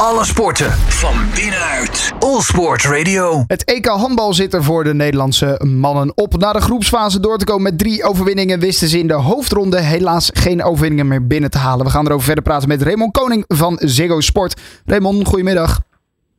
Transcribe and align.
Alle 0.00 0.24
sporten 0.24 0.70
van 0.72 1.14
binnenuit. 1.34 2.12
All 2.18 2.40
Sport 2.40 2.84
Radio. 2.84 3.44
Het 3.46 3.64
EK 3.64 3.86
handbal 3.86 4.34
zit 4.34 4.54
er 4.54 4.64
voor 4.64 4.84
de 4.84 4.94
Nederlandse 4.94 5.60
mannen 5.64 6.12
op. 6.16 6.36
Na 6.36 6.52
de 6.52 6.60
groepsfase 6.60 7.20
door 7.20 7.38
te 7.38 7.44
komen 7.44 7.62
met 7.62 7.78
drie 7.78 8.04
overwinningen 8.04 8.60
wisten 8.60 8.88
ze 8.88 8.98
in 8.98 9.06
de 9.06 9.14
hoofdronde 9.14 9.80
helaas 9.80 10.30
geen 10.34 10.62
overwinningen 10.64 11.08
meer 11.08 11.26
binnen 11.26 11.50
te 11.50 11.58
halen. 11.58 11.86
We 11.86 11.92
gaan 11.92 12.06
erover 12.06 12.24
verder 12.24 12.44
praten 12.44 12.68
met 12.68 12.82
Raymond 12.82 13.12
Koning 13.12 13.44
van 13.48 13.78
Ziggo 13.80 14.20
Sport. 14.20 14.60
Raymond, 14.84 15.26
goedemiddag. 15.26 15.80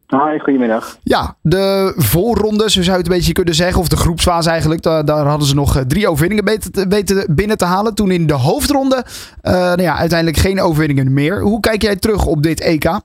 Hoi, 0.07 0.39
goedemiddag. 0.39 0.97
Ja, 1.03 1.35
de 1.41 1.93
voorronde, 1.95 2.71
zo 2.71 2.81
zou 2.81 2.97
je 2.97 3.03
het 3.03 3.11
een 3.11 3.17
beetje 3.17 3.33
kunnen 3.33 3.55
zeggen, 3.55 3.81
of 3.81 3.87
de 3.87 3.97
groepsfase 3.97 4.49
eigenlijk, 4.49 4.81
daar, 4.81 5.05
daar 5.05 5.25
hadden 5.25 5.47
ze 5.47 5.55
nog 5.55 5.75
eh, 5.75 5.83
drie 5.83 6.07
overwinningen 6.07 6.59
weten 6.89 7.35
binnen 7.35 7.57
te 7.57 7.65
halen. 7.65 7.95
Toen 7.95 8.11
in 8.11 8.27
de 8.27 8.33
hoofdronde, 8.33 9.05
uh, 9.43 9.51
nou 9.51 9.81
ja, 9.81 9.97
uiteindelijk 9.97 10.39
geen 10.39 10.61
overwinningen 10.61 11.13
meer. 11.13 11.41
Hoe 11.41 11.59
kijk 11.59 11.81
jij 11.81 11.95
terug 11.95 12.25
op 12.25 12.43
dit 12.43 12.61
EK? 12.61 12.99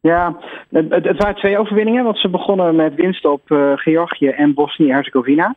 Ja, 0.00 0.36
het, 0.70 1.16
waren 1.16 1.34
twee 1.34 1.58
overwinningen, 1.58 2.04
want 2.04 2.18
ze 2.18 2.28
begonnen 2.28 2.76
met 2.76 2.94
winst 2.94 3.24
op 3.24 3.50
uh, 3.50 3.72
Georgië 3.74 4.28
en 4.28 4.54
Bosnië-Herzegovina. 4.54 5.54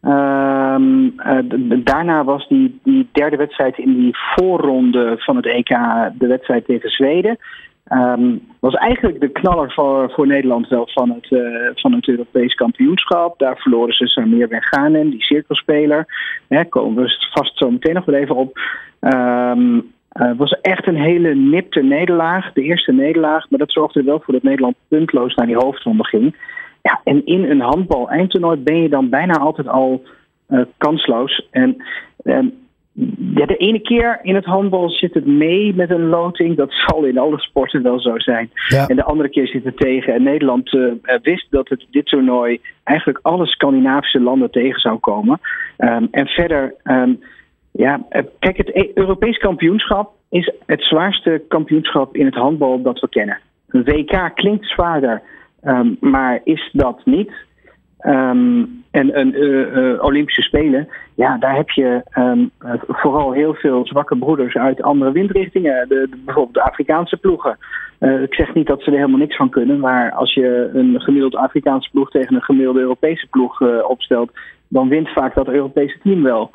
Ehm, 0.00 1.10
daarna 1.84 2.24
was 2.24 2.48
die, 2.48 2.80
die 2.82 3.08
derde 3.12 3.36
wedstrijd 3.36 3.78
in 3.78 3.94
die 3.94 4.16
voorronde 4.16 5.14
van 5.18 5.36
het 5.36 5.46
EK 5.46 5.68
de 6.18 6.26
wedstrijd 6.26 6.64
tegen 6.64 6.90
Zweden. 6.90 7.38
Um, 7.92 8.40
was 8.60 8.74
eigenlijk 8.74 9.20
de 9.20 9.28
knaller 9.28 9.72
voor, 9.72 10.10
voor 10.10 10.26
Nederland 10.26 10.68
wel 10.68 10.88
van 10.92 11.10
het, 11.10 11.30
uh, 11.30 11.70
van 11.74 11.92
het 11.92 12.08
Europees 12.08 12.54
kampioenschap. 12.54 13.38
Daar 13.38 13.56
verloren 13.56 13.94
ze 13.94 14.06
Samir 14.06 14.48
Wenganen, 14.48 15.10
die 15.10 15.22
cirkelspeler. 15.22 16.06
Daar 16.48 16.66
komen 16.66 17.04
we 17.04 17.28
vast 17.30 17.56
zo 17.58 17.70
meteen 17.70 17.94
nog 17.94 18.04
wel 18.04 18.14
even 18.14 18.36
op. 18.36 18.58
Um, 19.00 19.93
uh, 20.14 20.30
was 20.36 20.50
echt 20.60 20.86
een 20.86 21.00
hele 21.00 21.34
nipte 21.34 21.82
nederlaag. 21.82 22.52
De 22.52 22.62
eerste 22.62 22.92
nederlaag. 22.92 23.50
Maar 23.50 23.58
dat 23.58 23.72
zorgde 23.72 23.98
er 23.98 24.06
wel 24.06 24.20
voor 24.20 24.34
dat 24.34 24.42
Nederland 24.42 24.76
puntloos 24.88 25.34
naar 25.34 25.46
die 25.46 25.56
hoofdronde 25.56 26.04
ging. 26.04 26.36
Ja, 26.82 27.00
en 27.04 27.26
in 27.26 27.50
een 27.50 27.60
handbal 27.60 28.10
eindtoernooi 28.10 28.58
ben 28.58 28.82
je 28.82 28.88
dan 28.88 29.08
bijna 29.08 29.38
altijd 29.38 29.68
al 29.68 30.02
uh, 30.48 30.60
kansloos. 30.78 31.48
En 31.50 31.76
ja, 33.34 33.46
de 33.46 33.56
ene 33.56 33.80
keer 33.80 34.18
in 34.22 34.34
het 34.34 34.44
handbal 34.44 34.90
zit 34.90 35.14
het 35.14 35.26
mee 35.26 35.74
met 35.74 35.90
een 35.90 36.08
loting. 36.08 36.56
Dat 36.56 36.72
zal 36.86 37.04
in 37.04 37.18
alle 37.18 37.38
sporten 37.38 37.82
wel 37.82 38.00
zo 38.00 38.18
zijn. 38.18 38.50
En 38.86 38.96
de 38.96 39.04
andere 39.04 39.28
keer 39.28 39.46
zit 39.46 39.64
het 39.64 39.76
tegen. 39.76 40.14
En 40.14 40.22
Nederland 40.22 40.72
uh, 40.72 40.92
wist 41.22 41.46
dat 41.50 41.68
het 41.68 41.86
dit 41.90 42.06
toernooi 42.06 42.60
eigenlijk 42.82 43.18
alle 43.22 43.46
Scandinavische 43.46 44.20
landen 44.20 44.50
tegen 44.50 44.80
zou 44.80 44.98
komen. 44.98 45.40
Um, 45.78 46.08
en 46.10 46.26
verder, 46.26 46.74
um, 46.84 47.20
ja, 47.76 48.00
kijk, 48.38 48.56
het 48.56 48.70
e-, 48.74 48.90
Europees 48.94 49.38
kampioenschap 49.38 50.12
is 50.28 50.52
het 50.66 50.82
zwaarste 50.82 51.42
kampioenschap 51.48 52.16
in 52.16 52.26
het 52.26 52.34
handbal 52.34 52.82
dat 52.82 53.00
we 53.00 53.08
kennen. 53.08 53.38
Een 53.68 53.84
WK 53.84 54.30
klinkt 54.34 54.66
zwaarder, 54.66 55.22
um, 55.64 55.96
maar 56.00 56.40
is 56.44 56.70
dat 56.72 57.00
niet. 57.04 57.32
Um, 58.06 58.82
en 58.90 59.18
een 59.18 59.34
uh, 59.34 59.76
uh, 59.76 60.02
Olympische 60.02 60.42
Spelen, 60.42 60.88
ja, 61.14 61.38
daar 61.38 61.56
heb 61.56 61.70
je 61.70 62.02
um, 62.18 62.50
vooral 62.86 63.32
heel 63.32 63.54
veel 63.54 63.86
zwakke 63.86 64.16
broeders 64.16 64.54
uit 64.54 64.82
andere 64.82 65.12
windrichtingen. 65.12 65.88
De, 65.88 66.08
bijvoorbeeld 66.24 66.54
de 66.54 66.62
Afrikaanse 66.62 67.16
ploegen. 67.16 67.58
Ik 67.98 68.34
zeg 68.34 68.54
niet 68.54 68.66
dat 68.66 68.82
ze 68.82 68.90
er 68.90 68.96
helemaal 68.96 69.18
niks 69.18 69.36
van 69.36 69.50
kunnen, 69.50 69.80
maar 69.80 70.12
als 70.12 70.34
je 70.34 70.70
een 70.72 71.00
gemiddelde 71.00 71.38
Afrikaanse 71.38 71.90
ploeg 71.90 72.10
tegen 72.10 72.34
een 72.34 72.42
gemiddelde 72.42 72.80
Europese 72.80 73.26
ploeg 73.26 73.60
opstelt, 73.82 74.30
dan 74.68 74.88
wint 74.88 75.08
vaak 75.08 75.34
dat 75.34 75.48
Europese 75.48 75.98
team 76.02 76.22
wel. 76.22 76.50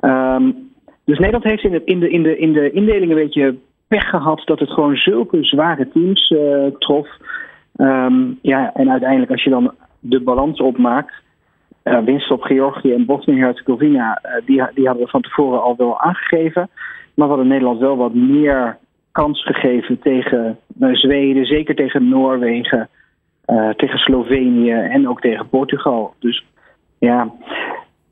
Um, 0.00 0.70
dus 1.04 1.18
Nederland 1.18 1.44
heeft 1.44 1.62
in 1.62 1.70
de, 1.70 1.84
in, 1.84 2.00
de, 2.00 2.10
in, 2.10 2.22
de, 2.22 2.38
in 2.38 2.52
de 2.52 2.70
indeling 2.70 3.10
een 3.10 3.16
beetje 3.16 3.56
pech 3.88 4.08
gehad 4.08 4.42
dat 4.44 4.58
het 4.58 4.70
gewoon 4.70 4.96
zulke 4.96 5.44
zware 5.44 5.88
teams 5.88 6.34
trof. 6.78 7.08
ja, 8.42 8.72
en 8.74 8.90
uiteindelijk 8.90 9.30
als 9.30 9.44
je 9.44 9.50
dan 9.50 9.74
de 10.00 10.20
balans 10.20 10.60
opmaakt. 10.60 11.24
Uh, 11.84 11.98
winst 11.98 12.30
op 12.30 12.42
Georgië 12.42 12.92
en 12.92 13.04
Bosnië-Herzegovina, 13.04 14.22
uh, 14.22 14.46
die, 14.46 14.62
die 14.74 14.86
hadden 14.86 15.04
we 15.04 15.10
van 15.10 15.22
tevoren 15.22 15.62
al 15.62 15.76
wel 15.76 16.00
aangegeven. 16.00 16.68
Maar 17.14 17.26
we 17.26 17.34
hadden 17.34 17.46
Nederland 17.46 17.80
wel 17.80 17.96
wat 17.96 18.14
meer 18.14 18.78
kans 19.12 19.44
gegeven 19.44 19.98
tegen 19.98 20.58
Zweden, 20.92 21.46
zeker 21.46 21.74
tegen 21.74 22.08
Noorwegen, 22.08 22.88
tegen 23.76 23.98
Slovenië 23.98 24.72
en 24.72 25.08
ook 25.08 25.20
tegen 25.20 25.48
Portugal. 25.48 26.14
Dus 26.18 26.44
ja, 26.98 27.32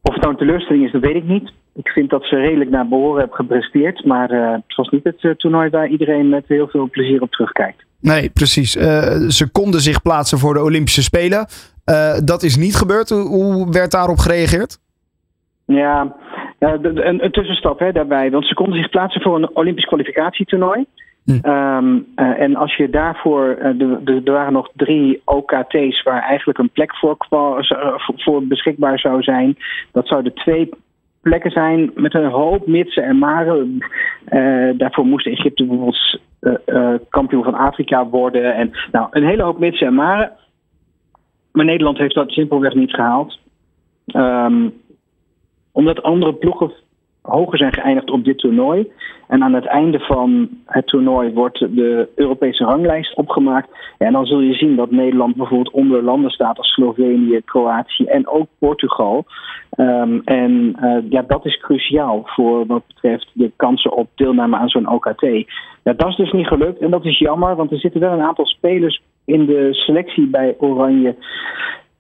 of 0.03 0.13
het 0.13 0.21
nou 0.21 0.29
een 0.33 0.39
teleurstelling 0.39 0.85
is, 0.85 0.93
dat 0.93 1.01
weet 1.01 1.15
ik 1.15 1.25
niet. 1.25 1.53
Ik 1.75 1.89
vind 1.89 2.11
dat 2.11 2.25
ze 2.25 2.37
redelijk 2.37 2.71
naar 2.71 2.89
behoren 2.89 3.19
hebben 3.19 3.37
gepresteerd. 3.37 4.05
Maar 4.05 4.29
het 4.53 4.77
was 4.77 4.89
niet 4.89 5.05
het 5.05 5.39
toernooi 5.39 5.71
waar 5.71 5.89
iedereen 5.89 6.29
met 6.29 6.45
heel 6.47 6.69
veel 6.69 6.89
plezier 6.91 7.23
op 7.23 7.31
terugkijkt. 7.31 7.85
Nee, 8.01 8.31
precies. 8.31 8.73
ze 9.29 9.49
konden 9.53 9.81
zich 9.81 10.03
plaatsen 10.03 10.39
voor 10.39 10.55
de 10.55 10.63
Olympische 10.63 11.03
Spelen. 11.03 11.47
Dat 12.25 12.43
is 12.43 12.57
niet 12.57 12.75
gebeurd. 12.75 13.09
Hoe 13.09 13.73
werd 13.73 13.91
daarop 13.91 14.19
gereageerd? 14.19 14.79
Ja, 15.67 16.15
een, 16.59 17.25
een, 17.25 17.33
tussenstap 17.33 17.79
hè, 17.79 17.93
daarbij. 17.93 18.31
Want 18.31 18.47
ze 18.47 18.55
konden 18.55 18.79
zich 18.79 18.91
plaatsen 18.91 19.21
voor 19.21 19.37
een 19.37 19.57
Olympisch 19.57 19.85
kwalificatietoernooi. 19.85 20.87
Hm. 21.25 21.51
Um, 21.51 22.07
uh, 22.17 22.41
en 22.41 22.57
als 22.57 22.77
je 22.77 22.91
daarvoor, 22.91 23.57
uh, 23.59 23.79
de, 23.79 24.01
de, 24.05 24.21
er 24.25 24.33
waren 24.33 24.53
nog 24.53 24.71
drie 24.75 25.23
OKT's 25.25 26.03
waar 26.03 26.23
eigenlijk 26.23 26.59
een 26.59 26.71
plek 26.71 26.97
voor, 26.97 27.17
voor 28.17 28.47
beschikbaar 28.47 28.99
zou 28.99 29.23
zijn. 29.23 29.57
Dat 29.93 30.07
zouden 30.07 30.35
twee 30.35 30.69
plekken 31.25 31.51
zijn 31.51 31.91
met 31.95 32.15
een 32.15 32.31
hoop 32.31 32.67
mitsen 32.67 33.03
en 33.03 33.19
maren. 33.19 33.79
Uh, 34.29 34.71
daarvoor 34.77 35.07
moest 35.07 35.27
Egypte 35.27 35.65
bijvoorbeeld 35.65 36.21
kampioen 37.09 37.45
van 37.45 37.55
Afrika 37.55 38.07
worden. 38.07 38.55
En 38.55 38.71
nou, 38.93 39.09
een 39.11 39.27
hele 39.27 39.43
hoop 39.43 39.59
mitsen 39.59 39.87
en 39.87 39.95
maren. 39.95 40.33
Maar 41.53 41.65
Nederland 41.65 41.99
heeft 41.99 42.15
dat 42.15 42.31
simpelweg 42.31 42.75
niet 42.75 42.95
gehaald. 42.95 43.39
Um, 44.17 44.73
omdat 45.73 46.03
andere 46.03 46.35
ploegen 46.35 46.73
hoger 47.25 47.59
zijn 47.59 47.73
geëindigd 47.73 48.11
op 48.11 48.25
dit 48.25 48.39
toernooi. 48.39 48.93
En 49.29 49.43
aan 49.43 49.55
het 49.55 49.67
einde 49.67 49.99
van 49.99 50.49
het 50.67 50.87
toernooi 50.87 51.33
wordt 51.33 51.59
de 51.59 52.09
Europese 52.15 52.65
ranglijst 52.65 53.17
opgemaakt. 53.17 53.69
En 53.99 54.13
dan 54.13 54.27
zul 54.27 54.41
je 54.41 54.55
zien 54.55 54.77
dat 54.77 54.91
Nederland 54.91 55.37
bijvoorbeeld 55.37 55.75
onder 55.75 56.03
landen 56.03 56.31
staat 56.31 56.59
als 56.59 56.73
Slovenië, 56.73 57.41
Kroatië 57.45 58.05
en 58.05 58.29
ook 58.29 58.47
Portugal. 58.59 59.25
Um, 59.77 60.23
en 60.25 60.77
uh, 60.81 60.97
ja, 61.09 61.25
dat 61.27 61.47
is 61.47 61.59
cruciaal 61.59 62.23
voor 62.25 62.67
wat 62.67 62.87
betreft 62.87 63.31
de 63.33 63.53
kansen 63.57 63.93
op 63.93 64.09
deelname 64.15 64.57
aan 64.57 64.69
zo'n 64.69 64.91
OKT. 64.91 65.21
Ja, 65.83 65.93
dat 65.93 66.09
is 66.09 66.17
dus 66.17 66.33
niet 66.33 66.47
gelukt 66.47 66.79
en 66.79 66.91
dat 66.91 67.05
is 67.05 67.19
jammer, 67.19 67.57
want 67.57 67.71
er 67.71 67.79
zitten 67.79 68.01
wel 68.01 68.13
een 68.13 68.23
aantal 68.23 68.47
spelers 68.47 69.03
in 69.25 69.47
de 69.47 69.69
selectie 69.73 70.27
bij 70.27 70.55
Oranje 70.59 71.17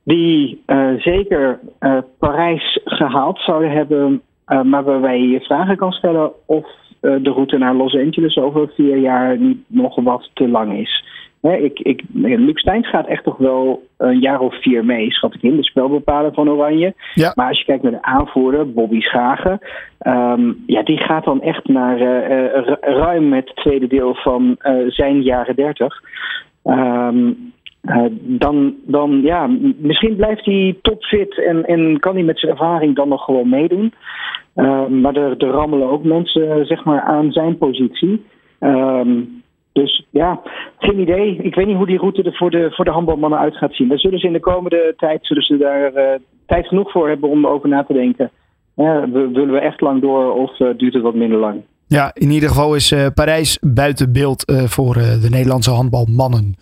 die 0.04 0.62
uh, 0.66 1.00
zeker 1.00 1.60
uh, 1.80 1.98
Parijs 2.18 2.80
gehaald 2.84 3.38
zouden 3.38 3.70
hebben 3.70 4.22
maar 4.46 4.84
waarbij 4.84 5.18
je 5.18 5.28
je 5.28 5.40
vragen 5.40 5.76
kan 5.76 5.92
stellen 5.92 6.32
of 6.46 6.66
uh, 7.04 7.14
de 7.22 7.30
route 7.30 7.58
naar 7.58 7.74
Los 7.74 7.96
Angeles 7.96 8.36
over 8.36 8.68
vier 8.74 8.96
jaar 8.96 9.38
niet 9.38 9.58
nog 9.66 9.94
wat 9.94 10.30
te 10.34 10.48
lang 10.48 10.78
is. 10.78 11.04
Hè, 11.40 11.56
ik, 11.56 11.78
ik, 11.78 12.02
Luc 12.12 12.60
Steins 12.60 12.88
gaat 12.88 13.06
echt 13.06 13.24
toch 13.24 13.36
wel 13.36 13.82
een 13.98 14.20
jaar 14.20 14.40
of 14.40 14.62
vier 14.62 14.84
mee, 14.84 15.12
schat 15.12 15.34
ik 15.34 15.42
in, 15.42 15.56
de 15.56 15.64
spelbepaler 15.64 16.32
van 16.32 16.50
Oranje. 16.50 16.94
Ja. 17.14 17.32
Maar 17.34 17.48
als 17.48 17.58
je 17.58 17.64
kijkt 17.64 17.82
naar 17.82 17.92
de 17.92 18.02
aanvoerder, 18.02 18.72
Bobby 18.72 19.00
Schagen, 19.00 19.58
um, 20.06 20.62
ja, 20.66 20.82
die 20.82 20.98
gaat 20.98 21.24
dan 21.24 21.42
echt 21.42 21.68
naar 21.68 22.00
uh, 22.00 22.74
ruim 22.80 23.32
het 23.32 23.52
tweede 23.54 23.86
deel 23.86 24.14
van 24.14 24.56
zijn 24.88 25.22
jaren 25.22 25.56
dertig. 25.56 26.02
Um, 26.64 27.52
uh, 27.84 28.04
dan, 28.20 28.74
dan 28.86 29.20
ja, 29.22 29.50
misschien 29.78 30.16
blijft 30.16 30.44
hij 30.44 30.78
topfit 30.82 31.44
en, 31.44 31.64
en 31.64 32.00
kan 32.00 32.14
hij 32.14 32.24
met 32.24 32.38
zijn 32.38 32.52
ervaring 32.52 32.96
dan 32.96 33.08
nog 33.08 33.24
gewoon 33.24 33.48
meedoen. 33.48 33.92
Uh, 34.56 34.86
maar 34.86 35.16
er, 35.16 35.36
er 35.36 35.50
rammelen 35.50 35.90
ook 35.90 36.04
mensen 36.04 36.66
zeg 36.66 36.84
maar, 36.84 37.00
aan 37.00 37.32
zijn 37.32 37.58
positie. 37.58 38.24
Um, 38.60 39.42
dus 39.72 40.06
ja, 40.10 40.40
geen 40.78 41.00
idee. 41.00 41.36
Ik 41.36 41.54
weet 41.54 41.66
niet 41.66 41.76
hoe 41.76 41.86
die 41.86 41.98
route 41.98 42.22
er 42.22 42.36
voor 42.36 42.50
de, 42.50 42.70
voor 42.70 42.84
de 42.84 42.90
handbalmannen 42.90 43.38
uit 43.38 43.56
gaat 43.56 43.74
zien. 43.74 43.88
Daar 43.88 43.98
zullen 43.98 44.18
ze 44.18 44.26
in 44.26 44.32
de 44.32 44.40
komende 44.40 44.94
tijd 44.96 45.26
zullen 45.26 45.42
ze 45.42 45.56
daar 45.56 45.92
uh, 45.94 46.20
tijd 46.46 46.66
genoeg 46.66 46.90
voor 46.90 47.08
hebben 47.08 47.30
om 47.30 47.44
erover 47.44 47.68
na 47.68 47.84
te 47.84 47.92
denken. 47.92 48.30
Willen 49.12 49.52
we 49.52 49.58
echt 49.58 49.80
lang 49.80 50.00
door 50.00 50.32
of 50.32 50.56
duurt 50.56 50.94
het 50.94 51.02
wat 51.02 51.14
minder 51.14 51.38
lang? 51.38 51.62
Ja, 51.86 52.10
in 52.14 52.30
ieder 52.30 52.48
geval 52.48 52.74
is 52.74 52.94
Parijs 53.14 53.58
buiten 53.60 54.12
beeld 54.12 54.52
voor 54.66 54.94
de 54.94 55.28
Nederlandse 55.30 55.70
handbalmannen. 55.70 56.54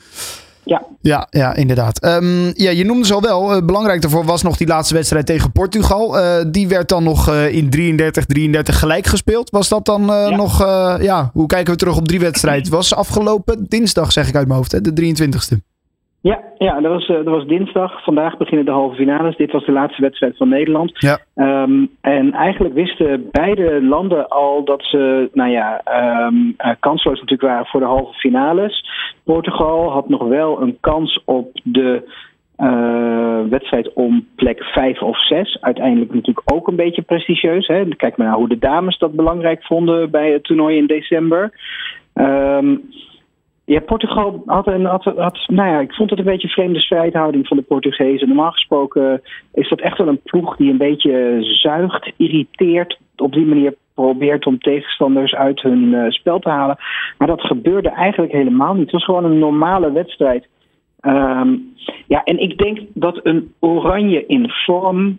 Ja. 0.65 0.83
Ja, 1.01 1.27
ja 1.31 1.55
inderdaad. 1.55 2.05
Um, 2.05 2.53
ja, 2.55 2.71
je 2.71 2.85
noemde 2.85 3.07
ze 3.07 3.15
al 3.15 3.21
wel. 3.21 3.57
Uh, 3.57 3.67
belangrijk 3.67 4.03
daarvoor 4.03 4.25
was 4.25 4.43
nog 4.43 4.57
die 4.57 4.67
laatste 4.67 4.95
wedstrijd 4.95 5.27
tegen 5.27 5.53
Portugal. 5.53 6.19
Uh, 6.19 6.25
die 6.51 6.69
werd 6.69 6.89
dan 6.89 7.05
nog 7.05 7.29
uh, 7.29 7.55
in 7.55 8.01
33-33 8.51 8.59
gelijk 8.63 9.07
gespeeld. 9.07 9.51
Was 9.51 9.69
dat 9.69 9.85
dan 9.85 10.03
ja. 10.03 10.37
nog... 10.37 10.59
ja, 11.01 11.31
hoe 11.33 11.47
kijken 11.47 11.73
we 11.73 11.79
terug 11.79 11.97
op 11.97 12.09
drie 12.09 12.21
wedstrijden? 12.21 12.71
was 12.73 12.95
afgelopen 12.95 13.67
dinsdag, 13.69 14.13
zeg 14.13 14.29
ik 14.29 14.35
uit 14.35 14.47
mijn 14.47 14.59
hoofd, 14.59 14.73
hè? 14.73 14.81
de 14.81 15.15
23e. 15.15 15.71
Ja, 16.23 16.41
ja 16.59 16.81
dat, 16.81 16.93
was, 16.93 17.07
dat 17.07 17.25
was 17.25 17.47
dinsdag. 17.47 18.05
Vandaag 18.05 18.37
beginnen 18.37 18.65
de 18.65 18.73
halve 18.73 18.97
finales. 18.97 19.37
Dit 19.37 19.53
was 19.53 19.67
de 19.67 19.73
laatste 19.73 20.03
wedstrijd 20.03 20.37
van 20.37 20.49
Nederland. 20.49 20.93
Ja. 20.99 21.19
Um, 21.35 21.91
en 22.01 22.33
eigenlijk 22.33 22.75
wisten 22.75 23.29
beide 23.31 23.83
landen 23.83 24.29
al 24.29 24.65
dat 24.65 24.83
ze, 24.85 25.29
nou 25.33 25.51
ja, 25.51 25.83
um, 26.27 26.57
kansloos 26.81 27.21
natuurlijk 27.21 27.49
waren 27.49 27.67
voor 27.67 27.81
de 27.81 27.87
halve 27.87 28.13
finales. 28.13 28.85
Portugal 29.25 29.91
had 29.91 30.09
nog 30.09 30.23
wel 30.23 30.63
een 30.63 30.77
kans 30.81 31.23
op 31.25 31.61
de 31.63 32.11
uh, 32.59 33.41
wedstrijd 33.51 33.93
om 33.93 34.27
plek 34.35 34.63
5 34.63 35.03
of 35.03 35.27
6. 35.27 35.59
Uiteindelijk 35.61 36.15
natuurlijk 36.15 36.53
ook 36.53 36.69
een 36.69 36.77
beetje 36.77 37.03
prestigieus. 37.03 37.67
Hè? 37.67 37.89
Kijk 37.89 38.17
maar 38.17 38.27
naar 38.27 38.37
hoe 38.37 38.49
de 38.49 38.59
dames 38.59 38.99
dat 38.99 39.13
belangrijk 39.13 39.65
vonden 39.65 40.11
bij 40.11 40.33
het 40.33 40.45
toernooi 40.45 40.77
in 40.77 40.87
december. 40.87 41.53
Um, 42.15 42.83
ja, 43.65 43.81
Portugal 43.81 44.43
had 44.47 44.67
een. 44.67 44.85
Had, 44.85 45.05
had, 45.05 45.39
nou 45.47 45.69
ja, 45.69 45.81
ik 45.81 45.95
vond 45.95 46.11
het 46.11 46.19
een 46.19 46.25
beetje 46.25 46.47
een 46.47 46.53
vreemde 46.53 46.81
strijdhouding 46.81 47.47
van 47.47 47.57
de 47.57 47.63
Portugezen. 47.63 48.29
Normaal 48.29 48.51
gesproken 48.51 49.23
is 49.53 49.69
dat 49.69 49.81
echt 49.81 49.99
wel 49.99 50.09
een 50.09 50.23
ploeg 50.23 50.57
die 50.57 50.71
een 50.71 50.79
beetje 50.79 51.39
zuigt, 51.41 52.13
irriteert. 52.17 52.99
Op 53.17 53.33
die 53.33 53.47
manier 53.47 53.75
probeert 53.95 54.47
om 54.47 54.59
tegenstanders 54.59 55.35
uit 55.35 55.63
hun 55.63 55.83
uh, 55.83 56.11
spel 56.11 56.39
te 56.39 56.49
halen. 56.49 56.79
Maar 57.19 57.29
dat 57.29 57.41
gebeurde 57.41 57.91
eigenlijk 57.91 58.33
helemaal 58.33 58.75
niet. 58.75 58.83
Het 58.83 58.93
was 58.93 59.05
gewoon 59.05 59.25
een 59.25 59.39
normale 59.39 59.93
wedstrijd. 59.93 60.49
Um, 61.01 61.75
ja, 62.07 62.23
en 62.25 62.39
ik 62.39 62.59
denk 62.59 62.79
dat 62.95 63.21
een 63.23 63.53
oranje 63.61 64.27
in 64.27 64.51
vorm 64.51 65.19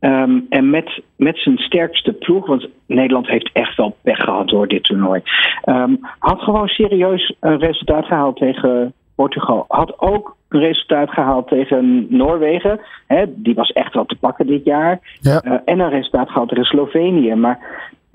Um, 0.00 0.46
en 0.48 0.70
met, 0.70 1.02
met 1.16 1.38
zijn 1.38 1.58
sterkste 1.58 2.12
ploeg, 2.12 2.46
want 2.46 2.68
Nederland 2.86 3.26
heeft 3.26 3.50
echt 3.52 3.76
wel 3.76 3.96
pech 4.02 4.18
gehad 4.18 4.48
door 4.48 4.68
dit 4.68 4.84
toernooi. 4.84 5.22
Um, 5.64 5.98
had 6.18 6.40
gewoon 6.40 6.68
serieus 6.68 7.34
een 7.40 7.58
resultaat 7.58 8.06
gehaald 8.06 8.36
tegen 8.36 8.92
Portugal. 9.14 9.64
Had 9.68 10.00
ook 10.00 10.36
een 10.48 10.60
resultaat 10.60 11.10
gehaald 11.10 11.48
tegen 11.48 12.06
Noorwegen. 12.08 12.80
Hè, 13.06 13.24
die 13.26 13.54
was 13.54 13.72
echt 13.72 13.94
wel 13.94 14.04
te 14.04 14.16
pakken 14.16 14.46
dit 14.46 14.64
jaar. 14.64 15.00
Ja. 15.20 15.44
Uh, 15.44 15.52
en 15.64 15.80
een 15.80 15.90
resultaat 15.90 16.30
gehaald 16.30 16.48
tegen 16.48 16.64
Slovenië. 16.64 17.34
Maar 17.34 17.58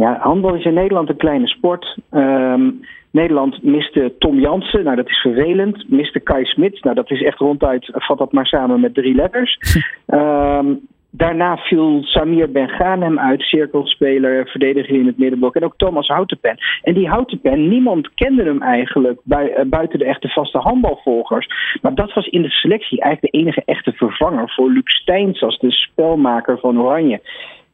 ja, 0.01 0.17
handbal 0.19 0.55
is 0.55 0.65
in 0.65 0.73
Nederland 0.73 1.09
een 1.09 1.17
kleine 1.17 1.47
sport. 1.47 1.97
Um, 2.11 2.79
Nederland 3.11 3.63
miste 3.63 4.13
Tom 4.19 4.39
Jansen, 4.39 4.83
nou 4.83 4.95
dat 4.95 5.09
is 5.09 5.21
vervelend. 5.21 5.89
Miste 5.89 6.19
Kai 6.19 6.45
Smits, 6.45 6.81
nou 6.81 6.95
dat 6.95 7.11
is 7.11 7.23
echt 7.23 7.37
ronduit, 7.37 7.89
vat 7.93 8.17
dat 8.17 8.31
maar 8.31 8.45
samen 8.45 8.79
met 8.79 8.93
drie 8.93 9.15
letters. 9.15 9.57
um, 10.07 10.79
Daarna 11.13 11.57
viel 11.57 12.03
Samir 12.03 12.51
Ben 12.51 12.69
Ghanem 12.69 13.19
uit, 13.19 13.41
cirkelspeler, 13.41 14.47
verdediger 14.47 14.95
in 14.95 15.05
het 15.05 15.17
middenblok. 15.17 15.55
En 15.55 15.63
ook 15.63 15.77
Thomas 15.77 16.07
Houtenpen. 16.07 16.57
En 16.81 16.93
die 16.93 17.07
Houtenpen, 17.07 17.67
niemand 17.67 18.13
kende 18.13 18.43
hem 18.43 18.61
eigenlijk 18.61 19.19
buiten 19.65 19.99
de 19.99 20.05
echte 20.05 20.27
vaste 20.27 20.57
handbalvolgers. 20.57 21.47
Maar 21.81 21.95
dat 21.95 22.13
was 22.13 22.27
in 22.27 22.41
de 22.41 22.49
selectie 22.49 23.01
eigenlijk 23.01 23.33
de 23.33 23.39
enige 23.39 23.63
echte 23.65 23.91
vervanger 23.91 24.49
voor 24.49 24.71
Luc 24.71 24.83
Steins 24.85 25.41
als 25.41 25.59
de 25.59 25.71
spelmaker 25.71 26.59
van 26.59 26.81
Oranje. 26.81 27.21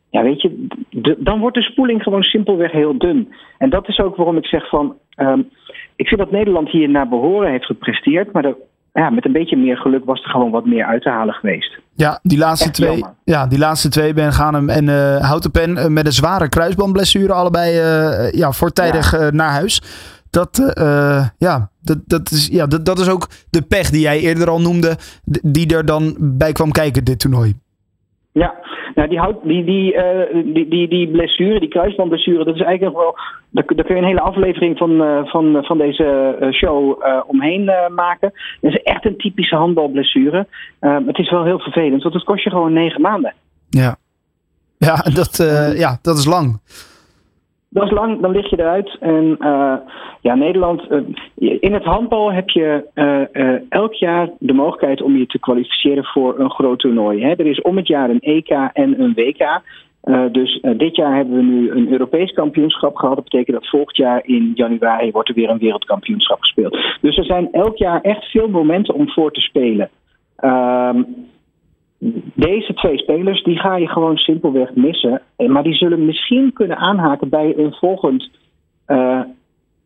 Ja, 0.10 0.24
weet 0.24 0.42
je, 0.42 0.68
de, 0.90 1.16
dan 1.20 1.40
wordt 1.40 1.56
de 1.56 1.62
spoeling 1.62 2.04
gewoon 2.04 2.24
simpelweg 2.24 2.72
heel 2.72 2.98
dun. 2.98 3.34
En 3.58 3.70
dat 3.70 3.88
is 3.88 4.00
ook 4.00 4.16
waarom 4.16 4.38
ik 4.38 4.46
zeg 4.46 4.70
van. 4.70 4.96
Um, 5.18 5.50
ik 5.96 6.08
vind 6.08 6.20
dat 6.20 6.32
Nederland 6.32 6.70
hier 6.70 6.90
naar 6.90 7.08
behoren 7.08 7.52
heeft 7.52 7.66
gepresteerd. 7.66 8.32
Maar 8.32 8.42
de, 8.42 8.56
ja, 8.94 9.10
met 9.10 9.26
een 9.26 9.32
beetje 9.32 9.58
meer 9.58 9.78
geluk 9.78 10.06
was 10.06 10.24
er 10.24 10.30
gewoon 10.30 10.52
wat 10.52 10.66
meer 10.66 10.86
uit 10.86 11.02
te 11.02 11.10
halen 11.10 11.34
geweest. 11.34 11.80
Ja, 11.96 12.20
die 12.24 12.38
laatste 12.38 12.72
twee, 12.72 13.04
ja, 13.24 13.48
die 13.48 13.60
laatste 13.60 13.90
twee 13.90 14.14
Ben 14.14 14.34
Ganem 14.34 14.70
en 14.70 14.88
uh, 14.88 15.18
Houtenpen 15.18 15.78
uh, 15.78 15.86
met 15.86 16.06
een 16.06 16.12
zware 16.12 16.50
kruisbandblessure 16.50 17.34
allebei 17.34 17.72
uh, 17.72 18.32
ja, 18.32 18.52
voortijdig 18.52 19.12
ja. 19.12 19.30
naar 19.30 19.52
huis. 19.52 19.82
Dat, 20.30 20.74
ja, 21.38 21.70
dat, 21.82 21.98
dat, 22.06 22.32
is, 22.32 22.48
ja 22.48 22.68
dat, 22.68 22.86
dat 22.86 23.00
is 23.00 23.10
ook 23.10 23.28
de 23.50 23.62
pech 23.62 23.90
die 23.90 24.02
jij 24.02 24.20
eerder 24.20 24.50
al 24.50 24.62
noemde, 24.62 24.98
die 25.44 25.76
er 25.76 25.86
dan 25.86 26.16
bij 26.20 26.52
kwam 26.52 26.72
kijken 26.72 27.04
dit 27.04 27.20
toernooi. 27.20 27.54
Ja, 28.38 28.54
nou, 28.96 29.10
die, 29.10 29.20
hout, 29.20 29.38
die, 29.44 29.64
die, 29.64 29.94
uh, 29.94 30.54
die, 30.54 30.68
die, 30.68 30.88
die 30.88 31.08
blessure, 31.08 31.60
die 31.60 31.70
kruisbandblessure, 31.70 32.44
dat 32.44 32.56
is 32.56 32.62
eigenlijk 32.62 32.98
wel. 32.98 33.18
Daar, 33.50 33.64
kun 33.64 33.96
je 33.96 34.02
een 34.02 34.08
hele 34.08 34.22
aflevering 34.22 34.78
van, 34.78 34.92
uh, 34.92 35.26
van, 35.26 35.64
van 35.64 35.78
deze 35.78 36.38
show 36.54 37.04
omheen 37.28 37.72
maken. 37.96 38.32
Dat 38.62 38.72
is 38.72 38.82
echt 38.82 39.06
een 39.06 39.18
typische 39.18 39.56
handbalblessure. 39.56 40.48
het 40.80 41.18
is 41.18 41.30
wel 41.30 41.44
heel 41.44 41.60
vervelend, 41.60 42.04
want 42.04 42.16
het 42.16 42.24
kost 42.24 42.44
je 42.44 42.50
gewoon 42.50 42.74
negen 42.74 43.02
maanden. 43.02 43.34
Ja, 43.70 43.96
ja, 44.78 44.96
dat, 45.20 45.38
ja 45.78 46.00
dat 46.02 46.18
is 46.18 46.26
lang. 46.26 46.60
Dat 47.78 47.86
is 47.86 47.92
lang, 47.92 48.22
dan 48.22 48.32
lig 48.32 48.50
je 48.50 48.60
eruit. 48.60 48.98
En 49.00 49.36
uh, 49.40 49.74
ja, 50.22 50.36
Nederland. 50.36 50.92
Uh, 50.92 51.58
in 51.60 51.74
het 51.74 51.84
handbal 51.84 52.32
heb 52.32 52.50
je 52.50 52.88
uh, 52.96 53.72
elk 53.72 53.94
jaar 53.94 54.30
de 54.40 54.54
mogelijkheid 54.54 55.02
om 55.02 55.18
je 55.18 55.26
te 55.26 55.40
kwalificeren 55.40 56.04
voor 56.04 56.40
een 56.40 56.52
groot 56.52 56.80
toernooi. 56.80 57.24
Hè. 57.24 57.30
Er 57.30 57.46
is 57.46 57.62
om 57.62 57.78
het 57.78 57.88
jaar 57.88 58.10
een 58.10 58.20
EK 58.20 58.50
en 58.74 59.02
een 59.02 59.14
WK. 59.14 59.62
dus 60.32 60.62
dit 60.78 60.96
jaar 60.96 61.16
hebben 61.16 61.36
we 61.36 61.44
nu 61.44 61.72
een 61.72 61.92
Europees 61.92 62.34
kampioenschap 62.34 62.96
gehad. 62.96 63.16
Dat 63.16 63.24
betekent 63.24 63.58
dat 63.58 63.70
volgend 63.70 63.98
jaar 63.98 64.22
in 64.26 64.52
januari 64.56 65.12
wordt 65.12 65.30
er 65.30 65.36
weer 65.36 65.50
een 65.50 65.58
wereldkampioenschap 65.58 66.40
gespeeld. 66.40 66.78
Dus 67.02 67.18
er 67.18 67.26
zijn 67.26 67.52
elk 67.52 67.78
jaar 67.78 68.02
echt 68.02 68.26
veel 68.26 68.48
momenten 68.48 68.94
om 68.94 69.10
voor 69.10 69.32
te 69.32 69.42
spelen. 69.42 69.90
Ehm, 70.36 71.04
deze 72.34 72.74
twee 72.74 72.98
spelers, 72.98 73.44
die 73.44 73.60
ga 73.60 73.76
je 73.76 73.88
gewoon 73.88 74.18
simpelweg 74.18 74.76
missen. 74.76 75.22
Maar 75.48 75.64
die 75.64 75.76
zullen 75.76 76.06
misschien 76.06 76.54
kunnen 76.54 76.78
aanhaken 76.78 77.30
bij 77.30 77.54
een 77.58 77.74
volgend 77.74 78.30
uh, 78.88 79.22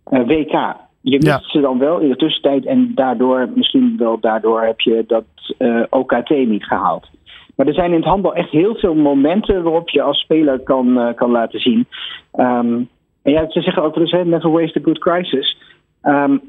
WK. 0.05 0.75
Je 1.01 1.17
mist 1.17 1.25
ja. 1.25 1.39
ze 1.41 1.59
dan 1.59 1.79
wel 1.79 1.99
in 1.99 2.09
de 2.09 2.15
tussentijd 2.15 2.65
en 2.65 2.91
daardoor, 2.95 3.49
misschien 3.55 3.95
wel 3.97 4.19
daardoor 4.19 4.61
heb 4.61 4.79
je 4.79 5.03
dat 5.07 5.25
uh, 5.59 5.83
OKT 5.89 6.29
niet 6.29 6.65
gehaald. 6.65 7.09
Maar 7.55 7.67
er 7.67 7.73
zijn 7.73 7.91
in 7.91 7.99
het 7.99 8.05
handbal 8.05 8.35
echt 8.35 8.49
heel 8.49 8.75
veel 8.75 8.95
momenten 8.95 9.63
waarop 9.63 9.89
je 9.89 10.01
als 10.01 10.19
speler 10.19 10.59
kan, 10.59 10.97
uh, 10.97 11.13
kan 11.15 11.31
laten 11.31 11.59
zien. 11.59 11.87
Um, 12.35 12.89
en 13.21 13.31
ja, 13.31 13.49
ze 13.49 13.61
zeggen 13.61 13.83
ook 13.83 13.95
wel 13.95 14.03
eens, 14.03 14.27
never 14.27 14.51
waste 14.51 14.79
a 14.79 14.83
good 14.83 14.99
crisis. 14.99 15.57
Um, 16.03 16.41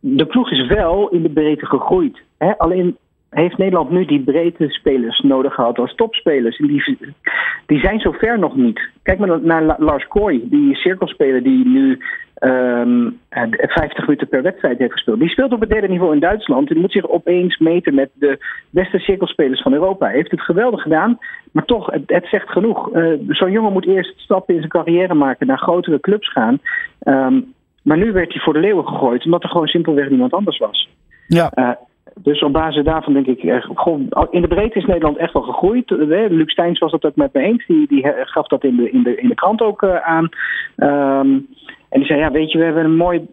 de 0.00 0.26
ploeg 0.26 0.50
is 0.50 0.66
wel 0.66 1.08
in 1.08 1.22
de 1.22 1.30
breedte 1.30 1.66
gegroeid. 1.66 2.22
Hè? 2.38 2.58
Alleen 2.58 2.96
heeft 3.34 3.58
Nederland 3.58 3.90
nu 3.90 4.04
die 4.04 4.22
breedte 4.22 4.68
spelers 4.68 5.20
nodig 5.20 5.54
gehad 5.54 5.78
als 5.78 5.94
topspelers. 5.94 6.56
Die, 6.56 6.98
die 7.66 7.78
zijn 7.78 8.00
zover 8.00 8.38
nog 8.38 8.56
niet. 8.56 8.80
Kijk 9.02 9.18
maar 9.18 9.40
naar 9.40 9.76
Lars 9.78 10.06
Kooi, 10.06 10.48
die 10.48 10.74
cirkelspeler 10.74 11.42
die 11.42 11.68
nu 11.68 11.98
um, 12.38 13.18
50 13.28 14.06
minuten 14.06 14.28
per 14.28 14.42
wedstrijd 14.42 14.78
heeft 14.78 14.92
gespeeld. 14.92 15.18
Die 15.18 15.28
speelt 15.28 15.52
op 15.52 15.60
het 15.60 15.70
derde 15.70 15.88
niveau 15.88 16.14
in 16.14 16.20
Duitsland. 16.20 16.70
En 16.70 16.80
moet 16.80 16.92
zich 16.92 17.08
opeens 17.08 17.58
meten 17.58 17.94
met 17.94 18.10
de 18.14 18.38
beste 18.70 18.98
cirkelspelers 18.98 19.62
van 19.62 19.72
Europa. 19.72 20.06
Hij 20.06 20.14
heeft 20.14 20.30
het 20.30 20.40
geweldig 20.40 20.82
gedaan, 20.82 21.18
maar 21.52 21.64
toch, 21.64 21.90
het, 21.90 22.02
het 22.06 22.26
zegt 22.26 22.48
genoeg. 22.48 22.94
Uh, 22.94 23.12
Zo'n 23.28 23.50
jongen 23.50 23.72
moet 23.72 23.86
eerst 23.86 24.20
stappen 24.20 24.54
in 24.54 24.60
zijn 24.60 24.72
carrière 24.72 25.14
maken, 25.14 25.46
naar 25.46 25.58
grotere 25.58 26.00
clubs 26.00 26.32
gaan. 26.32 26.58
Um, 27.04 27.52
maar 27.82 27.96
nu 27.96 28.12
werd 28.12 28.32
hij 28.32 28.42
voor 28.42 28.52
de 28.52 28.60
leeuwen 28.60 28.86
gegooid, 28.86 29.24
omdat 29.24 29.42
er 29.42 29.48
gewoon 29.48 29.66
simpelweg 29.66 30.08
niemand 30.08 30.32
anders 30.32 30.58
was. 30.58 30.88
Ja. 31.26 31.52
Uh, 31.54 31.70
dus 32.22 32.42
op 32.42 32.52
basis 32.52 32.84
daarvan 32.84 33.12
denk 33.12 33.26
ik, 33.26 33.42
in 34.30 34.40
de 34.40 34.48
breedte 34.48 34.78
is 34.78 34.84
Nederland 34.84 35.16
echt 35.16 35.32
wel 35.32 35.42
gegroeid. 35.42 35.90
Luc 35.90 36.50
Steins 36.50 36.78
was 36.78 36.90
dat 36.90 37.04
ook 37.04 37.16
met 37.16 37.32
me 37.32 37.40
eens. 37.40 37.66
Die, 37.66 37.86
die 37.88 38.06
gaf 38.06 38.46
dat 38.46 38.64
in 38.64 38.76
de, 38.76 38.90
in 38.90 39.02
de, 39.02 39.16
in 39.16 39.28
de 39.28 39.34
krant 39.34 39.60
ook 39.60 39.84
aan. 39.84 40.28
Um, 40.76 41.46
en 41.88 42.00
die 42.00 42.08
zei, 42.08 42.20
ja 42.20 42.30
weet 42.30 42.52
je, 42.52 42.58
we 42.58 42.64
hebben 42.64 42.84
een 42.84 42.96
mooi, 42.96 43.26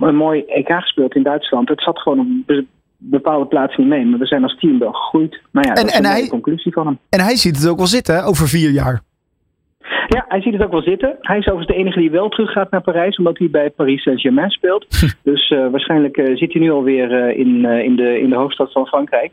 een 0.00 0.16
mooi 0.16 0.44
EK 0.44 0.72
gespeeld 0.72 1.14
in 1.14 1.22
Duitsland. 1.22 1.68
Het 1.68 1.82
zat 1.82 1.98
gewoon 1.98 2.44
op 2.46 2.64
bepaalde 2.96 3.46
plaatsen 3.46 3.80
niet 3.80 3.90
mee. 3.90 4.04
Maar 4.04 4.18
we 4.18 4.26
zijn 4.26 4.42
als 4.42 4.58
team 4.58 4.78
wel 4.78 4.92
gegroeid. 4.92 5.40
Maar 5.50 5.64
ja, 5.64 5.72
en, 5.74 5.84
dat 5.84 5.94
en 5.94 6.02
is 6.02 6.08
hij, 6.08 6.28
conclusie 6.28 6.72
van 6.72 6.86
hem. 6.86 6.98
En 7.08 7.20
hij 7.20 7.36
ziet 7.36 7.56
het 7.56 7.68
ook 7.68 7.76
wel 7.76 7.86
zitten 7.86 8.24
over 8.24 8.48
vier 8.48 8.70
jaar. 8.70 9.00
Ja, 10.06 10.24
hij 10.28 10.40
ziet 10.40 10.52
het 10.52 10.62
ook 10.62 10.70
wel 10.70 10.82
zitten. 10.82 11.16
Hij 11.20 11.38
is 11.38 11.46
overigens 11.46 11.76
de 11.76 11.82
enige 11.82 11.98
die 11.98 12.10
wel 12.10 12.28
teruggaat 12.28 12.70
naar 12.70 12.80
Parijs, 12.80 13.16
omdat 13.16 13.38
hij 13.38 13.50
bij 13.50 13.70
Paris 13.70 14.02
Saint-Germain 14.02 14.50
speelt. 14.50 14.86
dus 15.22 15.50
uh, 15.50 15.70
waarschijnlijk 15.70 16.16
uh, 16.16 16.36
zit 16.36 16.52
hij 16.52 16.62
nu 16.62 16.70
alweer 16.70 17.10
uh, 17.10 17.38
in, 17.38 17.64
in, 17.64 17.96
de, 17.96 18.20
in 18.20 18.30
de 18.30 18.36
hoofdstad 18.36 18.72
van 18.72 18.86
Frankrijk. 18.86 19.32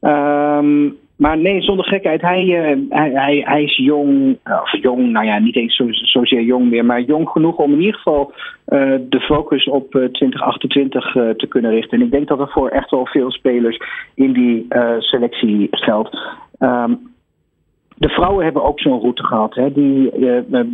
Um, 0.00 0.96
maar 1.16 1.38
nee, 1.38 1.62
zonder 1.62 1.84
gekheid. 1.84 2.20
Hij, 2.20 2.44
hij, 2.88 3.10
hij, 3.10 3.42
hij, 3.44 3.62
is 3.62 3.76
jong, 3.76 4.38
of 4.44 4.82
jong, 4.82 5.10
nou 5.10 5.26
ja, 5.26 5.38
niet 5.38 5.56
eens 5.56 5.76
zo, 5.76 5.86
zozeer 5.90 6.42
jong 6.42 6.70
meer, 6.70 6.84
maar 6.84 7.00
jong 7.00 7.28
genoeg 7.28 7.56
om 7.56 7.72
in 7.72 7.80
ieder 7.80 7.94
geval 7.94 8.32
de 9.08 9.20
focus 9.20 9.68
op 9.68 9.90
2028 9.90 11.12
te 11.12 11.46
kunnen 11.48 11.70
richten. 11.70 11.98
En 11.98 12.04
ik 12.04 12.10
denk 12.10 12.28
dat 12.28 12.40
er 12.40 12.48
voor 12.48 12.68
echt 12.68 12.90
wel 12.90 13.06
veel 13.06 13.30
spelers 13.30 13.80
in 14.14 14.32
die 14.32 14.66
selectie 14.98 15.68
geldt. 15.70 16.18
Um, 16.58 17.10
de 18.00 18.08
vrouwen 18.08 18.44
hebben 18.44 18.62
ook 18.62 18.80
zo'n 18.80 19.00
route 19.00 19.24
gehad. 19.24 19.54
Hè. 19.54 19.72
Die, 19.72 20.10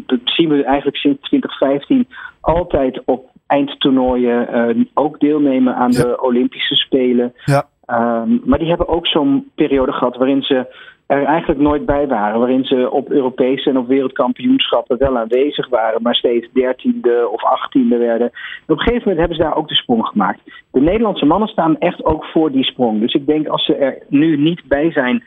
dat 0.06 0.18
zien 0.24 0.48
we 0.48 0.64
eigenlijk 0.64 0.96
sinds 0.96 1.20
2015 1.20 2.08
altijd 2.40 3.02
op 3.04 3.30
eindtoernooien 3.46 4.48
uh, 4.76 4.84
ook 4.94 5.20
deelnemen 5.20 5.74
aan 5.74 5.92
ja. 5.92 6.02
de 6.02 6.22
Olympische 6.22 6.74
Spelen. 6.74 7.34
Ja. 7.44 7.66
Ehm, 7.86 8.38
maar 8.44 8.58
die 8.58 8.68
hebben 8.68 8.88
ook 8.88 9.06
zo'n 9.06 9.50
periode 9.54 9.92
gehad 9.92 10.16
waarin 10.16 10.42
ze 10.42 10.66
er 11.06 11.24
eigenlijk 11.24 11.60
nooit 11.60 11.86
bij 11.86 12.06
waren. 12.06 12.38
Waarin 12.38 12.64
ze 12.64 12.90
op 12.90 13.10
Europese 13.10 13.70
en 13.70 13.78
op 13.78 13.86
wereldkampioenschappen 13.86 14.98
wel 14.98 15.18
aanwezig 15.18 15.68
waren, 15.68 16.02
maar 16.02 16.14
steeds 16.14 16.48
dertiende 16.52 17.28
of 17.32 17.44
achttiende 17.44 17.96
werden. 17.96 18.30
En 18.30 18.72
op 18.72 18.78
een 18.78 18.78
gegeven 18.78 19.08
moment 19.08 19.18
hebben 19.18 19.36
ze 19.36 19.42
daar 19.42 19.56
ook 19.56 19.68
de 19.68 19.74
sprong 19.74 20.06
gemaakt. 20.06 20.40
De 20.70 20.80
Nederlandse 20.80 21.26
mannen 21.26 21.48
staan 21.48 21.78
echt 21.78 22.04
ook 22.04 22.24
voor 22.24 22.52
die 22.52 22.64
sprong. 22.64 23.00
Dus 23.00 23.14
ik 23.14 23.26
denk 23.26 23.48
als 23.48 23.64
ze 23.64 23.74
er 23.74 24.02
nu 24.08 24.36
niet 24.36 24.62
bij 24.64 24.92
zijn 24.92 25.22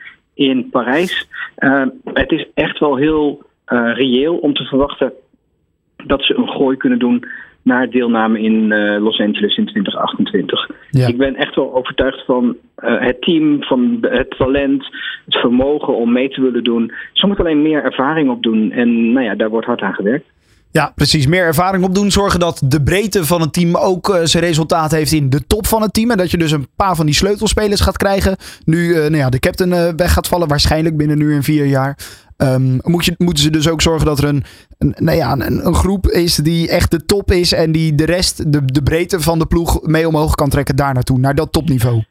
in 0.48 0.68
Parijs, 0.70 1.28
uh, 1.58 1.86
het 2.04 2.30
is 2.30 2.46
echt 2.54 2.78
wel 2.78 2.96
heel 2.96 3.42
uh, 3.68 3.94
reëel 3.94 4.36
om 4.36 4.54
te 4.54 4.64
verwachten 4.64 5.12
dat 6.06 6.24
ze 6.24 6.36
een 6.36 6.48
gooi 6.48 6.76
kunnen 6.76 6.98
doen 6.98 7.24
naar 7.62 7.90
deelname 7.90 8.40
in 8.40 8.70
uh, 8.70 9.02
Los 9.02 9.20
Angeles 9.20 9.56
in 9.56 9.66
2028. 9.66 10.70
Ja. 10.90 11.06
Ik 11.06 11.16
ben 11.16 11.36
echt 11.36 11.54
wel 11.54 11.74
overtuigd 11.74 12.24
van 12.24 12.56
uh, 12.78 13.00
het 13.00 13.22
team, 13.22 13.62
van 13.62 13.98
het 14.00 14.30
talent, 14.30 14.84
het 15.24 15.36
vermogen 15.36 15.94
om 15.96 16.12
mee 16.12 16.28
te 16.28 16.40
willen 16.40 16.64
doen. 16.64 16.92
Ze 17.12 17.26
moeten 17.26 17.44
alleen 17.44 17.62
meer 17.62 17.84
ervaring 17.84 18.30
opdoen 18.30 18.72
en 18.72 19.12
nou 19.12 19.24
ja, 19.24 19.34
daar 19.34 19.50
wordt 19.50 19.66
hard 19.66 19.80
aan 19.80 19.94
gewerkt. 19.94 20.26
Ja, 20.72 20.92
precies. 20.94 21.26
Meer 21.26 21.44
ervaring 21.44 21.84
opdoen. 21.84 22.10
Zorgen 22.10 22.40
dat 22.40 22.60
de 22.64 22.82
breedte 22.82 23.24
van 23.24 23.40
het 23.40 23.52
team 23.52 23.76
ook 23.76 24.08
uh, 24.08 24.20
zijn 24.24 24.44
resultaat 24.44 24.90
heeft 24.90 25.12
in 25.12 25.30
de 25.30 25.46
top 25.46 25.66
van 25.66 25.82
het 25.82 25.92
team. 25.92 26.10
En 26.10 26.16
dat 26.16 26.30
je 26.30 26.38
dus 26.38 26.50
een 26.50 26.68
paar 26.76 26.96
van 26.96 27.06
die 27.06 27.14
sleutelspelers 27.14 27.80
gaat 27.80 27.96
krijgen. 27.96 28.36
Nu 28.64 28.88
uh, 28.88 28.96
nou 28.96 29.16
ja, 29.16 29.28
de 29.28 29.38
captain 29.38 29.70
uh, 29.70 29.88
weg 29.96 30.12
gaat 30.12 30.28
vallen. 30.28 30.48
Waarschijnlijk 30.48 30.96
binnen 30.96 31.18
nu 31.18 31.34
en 31.34 31.42
vier 31.42 31.66
jaar. 31.66 31.98
Um, 32.36 32.78
moet 32.82 33.04
je, 33.04 33.14
moeten 33.18 33.42
ze 33.42 33.50
dus 33.50 33.68
ook 33.68 33.82
zorgen 33.82 34.06
dat 34.06 34.18
er 34.18 34.24
een, 34.24 34.44
een, 34.78 34.94
nou 34.98 35.16
ja, 35.16 35.32
een, 35.32 35.66
een, 35.66 35.74
groep 35.74 36.08
is 36.08 36.34
die 36.34 36.68
echt 36.68 36.90
de 36.90 37.04
top 37.04 37.32
is. 37.32 37.52
En 37.52 37.72
die 37.72 37.94
de 37.94 38.04
rest, 38.04 38.52
de, 38.52 38.64
de 38.64 38.82
breedte 38.82 39.20
van 39.20 39.38
de 39.38 39.46
ploeg 39.46 39.82
mee 39.82 40.08
omhoog 40.08 40.34
kan 40.34 40.48
trekken 40.48 40.76
daar 40.76 40.94
naartoe. 40.94 41.18
Naar 41.18 41.34
dat 41.34 41.52
topniveau. 41.52 42.02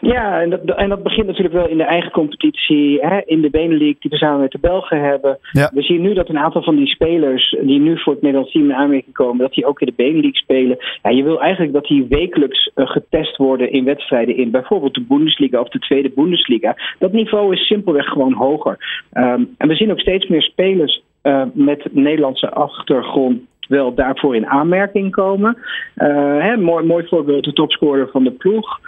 Ja, 0.00 0.40
en 0.40 0.50
dat, 0.50 0.60
en 0.64 0.88
dat 0.88 1.02
begint 1.02 1.26
natuurlijk 1.26 1.54
wel 1.54 1.68
in 1.68 1.76
de 1.76 1.82
eigen 1.82 2.10
competitie, 2.10 2.98
hè, 3.00 3.20
in 3.24 3.40
de 3.40 3.50
Benelux, 3.50 4.00
die 4.00 4.10
we 4.10 4.16
samen 4.16 4.40
met 4.40 4.50
de 4.50 4.58
Belgen 4.58 5.02
hebben. 5.02 5.38
Ja. 5.52 5.70
We 5.74 5.82
zien 5.82 6.00
nu 6.00 6.14
dat 6.14 6.28
een 6.28 6.38
aantal 6.38 6.62
van 6.62 6.76
die 6.76 6.86
spelers 6.86 7.56
die 7.60 7.80
nu 7.80 7.98
voor 7.98 8.12
het 8.12 8.22
Nederlands 8.22 8.52
team 8.52 8.64
in 8.64 8.74
aanmerking 8.74 9.14
komen, 9.14 9.38
dat 9.38 9.52
die 9.52 9.66
ook 9.66 9.80
in 9.80 9.86
de 9.86 10.02
Benelux 10.04 10.38
spelen. 10.38 10.78
Ja, 11.02 11.10
je 11.10 11.22
wil 11.22 11.40
eigenlijk 11.40 11.72
dat 11.72 11.86
die 11.86 12.06
wekelijks 12.08 12.70
uh, 12.74 12.86
getest 12.86 13.36
worden 13.36 13.72
in 13.72 13.84
wedstrijden 13.84 14.36
in 14.36 14.50
bijvoorbeeld 14.50 14.94
de 14.94 15.04
Bundesliga 15.08 15.60
of 15.60 15.68
de 15.68 15.78
Tweede 15.78 16.10
Bundesliga. 16.14 16.76
Dat 16.98 17.12
niveau 17.12 17.52
is 17.52 17.66
simpelweg 17.66 18.06
gewoon 18.06 18.32
hoger. 18.32 19.06
Um, 19.12 19.54
en 19.58 19.68
we 19.68 19.74
zien 19.74 19.90
ook 19.90 20.00
steeds 20.00 20.26
meer 20.28 20.42
spelers 20.42 21.02
uh, 21.22 21.42
met 21.52 21.88
Nederlandse 21.92 22.50
achtergrond 22.50 23.40
wel 23.68 23.94
daarvoor 23.94 24.36
in 24.36 24.46
aanmerking 24.46 25.10
komen. 25.10 25.56
Uh, 25.96 26.06
hè, 26.38 26.56
mooi, 26.56 26.86
mooi 26.86 27.06
voorbeeld, 27.06 27.44
de 27.44 27.52
topscorer 27.52 28.08
van 28.08 28.24
de 28.24 28.30
ploeg. 28.30 28.80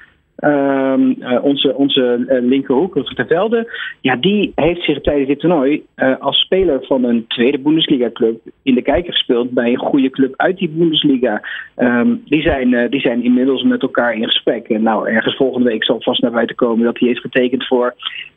Um, 0.45 1.17
uh, 1.19 1.45
onze 1.45 1.75
onze 1.75 2.25
uh, 2.29 2.49
linkerhoek, 2.49 2.95
Rutger 2.95 3.27
Velde, 3.27 3.73
ja, 4.01 4.17
die 4.17 4.53
heeft 4.55 4.85
zich 4.85 5.01
tijdens 5.01 5.29
dit 5.29 5.39
toernooi 5.41 5.83
uh, 5.97 6.15
als 6.21 6.41
speler 6.41 6.85
van 6.87 7.05
een 7.05 7.25
tweede 7.29 7.59
Bundesliga-club 7.59 8.41
in 8.63 8.75
de 8.75 8.83
kijker 8.83 9.13
gespeeld 9.13 9.51
bij 9.51 9.69
een 9.69 9.79
goede 9.79 10.11
club 10.11 10.35
uit 10.37 10.59
die 10.59 10.69
Bundesliga. 10.69 11.43
Um, 11.77 12.23
die, 12.25 12.43
zijn, 12.43 12.91
die 12.91 13.01
zijn 13.01 13.25
inmiddels 13.25 13.63
met 13.63 13.83
elkaar 13.83 14.15
in 14.15 14.25
gesprek. 14.25 14.69
En 14.69 14.83
nou, 14.83 15.09
ergens 15.09 15.37
volgende 15.37 15.69
week 15.69 15.85
zal 15.85 16.01
vast 16.01 16.23
naar 16.23 16.31
buiten 16.31 16.57
komen 16.57 16.85
dat 16.85 16.99
hij 16.99 17.09
heeft 17.09 17.21
getekend 17.21 17.67
voor 17.67 17.95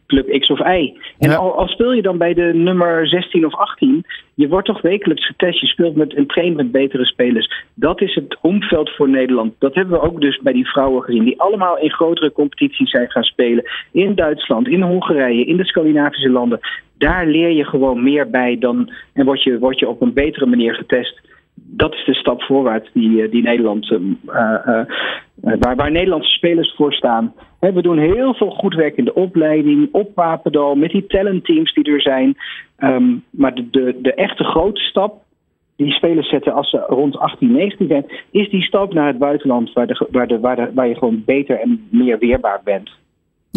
club 0.08 0.40
X 0.40 0.50
of 0.50 0.60
Y. 0.60 0.94
En 1.20 1.30
ja. 1.30 1.36
al, 1.36 1.58
al, 1.58 1.68
speel 1.68 1.94
je 1.94 2.02
dan 2.02 2.18
bij 2.18 2.34
de 2.34 2.52
nummer 2.54 3.08
16 3.08 3.46
of 3.46 3.56
18, 3.56 4.06
je 4.36 4.48
wordt 4.48 4.68
toch 4.68 4.82
wekelijks 4.82 5.26
getest. 5.26 5.60
Je 5.60 5.68
speelt 5.68 5.96
met 5.96 6.14
en 6.14 6.28
traint 6.28 6.56
met 6.56 6.72
betere 6.72 7.06
spelers. 7.06 7.66
Dat 7.74 8.02
is 8.02 8.16
het 8.16 8.38
omveld 8.42 8.90
voor 8.90 9.10
Nederland. 9.10 9.54
Dat 9.60 9.76
hebben 9.76 10.00
we 10.00 10.06
ook 10.06 10.22
dus 10.22 10.40
bij 10.42 10.54
die 10.54 10.68
vrouwen 10.68 11.04
gezien, 11.04 11.24
die 11.24 11.42
allemaal 11.42 11.78
in 11.78 11.92
grotere 11.92 12.32
competities 12.32 12.90
zijn 12.90 13.12
gaan 13.12 13.24
spelen. 13.24 13.64
In 13.92 14.16
Duitsland, 14.16 14.68
in 14.68 14.82
Hongarije, 14.82 15.46
in 15.46 15.58
de 15.58 15.66
Scandinavische 15.66 16.30
landen. 16.30 16.60
Daar 16.98 17.28
leer 17.28 17.50
je 17.50 17.66
gewoon 17.66 18.04
meer 18.04 18.30
bij 18.30 18.58
dan 18.60 18.92
en 19.14 19.26
word 19.26 19.44
je, 19.44 19.60
word 19.60 19.80
je 19.80 19.88
op 19.88 20.02
een 20.02 20.14
betere 20.14 20.46
manier 20.46 20.76
getest 20.76 21.25
dat 21.56 21.94
is 21.94 22.06
de 22.06 22.14
stap 22.14 22.42
voorwaarts 22.42 22.90
die, 22.94 23.30
die 23.30 23.44
Nederland, 23.44 23.92
uh, 23.92 24.00
uh, 24.26 24.86
waar, 25.60 25.76
waar 25.76 25.92
Nederlandse 25.92 26.32
spelers 26.32 26.74
voor 26.76 26.94
staan. 26.94 27.34
We 27.60 27.82
doen 27.82 27.98
heel 27.98 28.34
veel 28.34 28.50
goed 28.50 28.74
werk 28.74 28.98
in 28.98 29.06
de 29.06 29.14
opleiding, 29.14 29.90
op 29.92 30.14
Papendal, 30.14 30.76
met 30.76 30.92
die 30.92 31.06
talentteams 31.06 31.74
die 31.74 31.94
er 31.94 32.02
zijn. 32.02 32.38
Um, 32.80 33.24
maar 33.30 33.54
de, 33.54 33.70
de, 33.70 33.98
de 34.02 34.14
echte 34.14 34.44
grote 34.44 34.82
stap 34.82 35.24
die 35.76 35.92
spelers 35.92 36.30
zetten 36.30 36.54
als 36.54 36.70
ze 36.70 36.78
rond 36.78 37.18
18, 37.18 37.52
19 37.52 37.88
zijn, 37.88 38.06
is 38.32 38.50
die 38.50 38.62
stap 38.62 38.94
naar 38.94 39.08
het 39.08 39.18
buitenland 39.18 39.74
waar, 39.74 39.88
de, 39.88 40.08
waar, 40.12 40.28
de, 40.28 40.40
waar, 40.40 40.74
waar 40.74 40.88
je 40.88 40.98
gewoon 40.98 41.24
beter 41.26 41.60
en 41.60 41.88
meer 41.92 42.20
weerbaar 42.20 42.62
bent. 42.64 42.90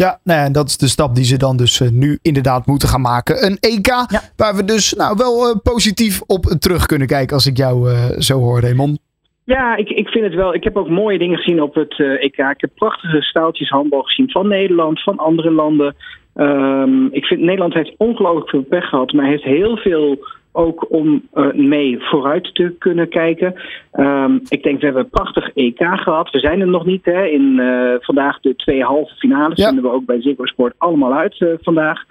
Ja, 0.03 0.19
nou 0.23 0.39
ja, 0.39 0.45
en 0.45 0.51
dat 0.51 0.67
is 0.67 0.77
de 0.77 0.87
stap 0.87 1.15
die 1.15 1.23
ze 1.23 1.37
dan 1.37 1.57
dus 1.57 1.79
uh, 1.79 1.89
nu 1.89 2.19
inderdaad 2.21 2.65
moeten 2.65 2.87
gaan 2.87 3.01
maken. 3.01 3.45
Een 3.45 3.57
EK 3.59 3.87
ja. 3.87 4.21
waar 4.35 4.55
we 4.55 4.65
dus 4.65 4.93
nou, 4.93 5.15
wel 5.17 5.49
uh, 5.49 5.55
positief 5.63 6.21
op 6.21 6.43
terug 6.43 6.85
kunnen 6.85 7.07
kijken 7.07 7.35
als 7.35 7.47
ik 7.47 7.57
jou 7.57 7.89
uh, 7.89 7.95
zo 8.17 8.39
hoor, 8.39 8.59
Raymond. 8.61 8.99
Ja, 9.43 9.75
ik, 9.75 9.89
ik 9.89 10.07
vind 10.07 10.25
het 10.25 10.33
wel. 10.33 10.53
Ik 10.53 10.63
heb 10.63 10.77
ook 10.77 10.89
mooie 10.89 11.17
dingen 11.17 11.37
gezien 11.37 11.61
op 11.61 11.75
het 11.75 11.97
uh, 11.97 12.23
EK. 12.23 12.37
Ik 12.37 12.61
heb 12.61 12.69
prachtige 12.75 13.21
staaltjes 13.21 13.69
handbal 13.69 14.01
gezien 14.01 14.31
van 14.31 14.47
Nederland, 14.47 15.03
van 15.03 15.17
andere 15.17 15.51
landen. 15.51 15.95
Um, 16.35 17.07
ik 17.11 17.25
vind 17.25 17.41
Nederland 17.41 17.73
heeft 17.73 17.95
ongelooflijk 17.97 18.49
veel 18.49 18.63
pech 18.63 18.89
gehad, 18.89 19.13
maar 19.13 19.25
heeft 19.25 19.43
heel 19.43 19.77
veel 19.77 20.17
ook 20.51 20.91
om 20.91 21.27
uh, 21.33 21.53
mee 21.53 21.97
vooruit 21.99 22.55
te 22.55 22.75
kunnen 22.79 23.09
kijken. 23.09 23.55
Um, 23.93 24.41
ik 24.47 24.63
denk, 24.63 24.79
we 24.79 24.85
hebben 24.85 25.03
een 25.03 25.09
prachtig 25.09 25.49
EK 25.53 25.79
gehad. 25.79 26.29
We 26.29 26.39
zijn 26.39 26.61
er 26.61 26.67
nog 26.67 26.85
niet. 26.85 27.05
Hè. 27.05 27.25
In 27.25 27.59
uh, 27.59 27.93
vandaag 27.99 28.39
de 28.39 28.55
twee 28.55 28.83
halve 28.83 29.15
finales 29.15 29.57
ja. 29.57 29.65
vinden 29.65 29.83
we 29.83 29.91
ook 29.91 30.05
bij 30.05 30.21
Ziggo 30.21 30.45
Sport 30.45 30.73
allemaal 30.77 31.13
uit 31.13 31.39
uh, 31.39 31.49
vandaag. 31.61 32.03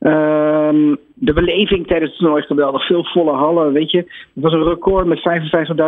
Um, 0.00 0.96
de 1.14 1.32
beleving 1.32 1.86
tijdens 1.86 2.10
het 2.10 2.20
toernooi 2.20 2.42
geweldig. 2.42 2.86
Veel 2.86 3.04
volle 3.04 3.32
hallen, 3.32 3.72
weet 3.72 3.90
je. 3.90 3.98
Het 3.98 4.42
was 4.42 4.52
een 4.52 4.64
record 4.64 5.06
met 5.06 5.18